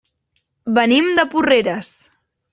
[0.77, 1.93] Venim de Porreres.